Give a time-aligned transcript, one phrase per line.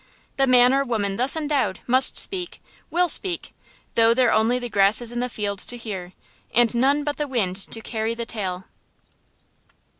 [0.37, 2.59] The man or woman thus endowed must speak,
[2.89, 3.53] will speak,
[3.93, 6.13] though there are only the grasses in the field to hear,
[6.55, 8.63] and none but the wind to carry the tale.